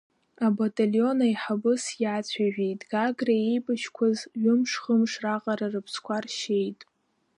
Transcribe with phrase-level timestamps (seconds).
[0.45, 6.79] Абаталион аиҳабы сиацәажәеит, Гагра иеибашьқәуаз, ҩымш-хымш раҟара рыԥсқәа ршьеит.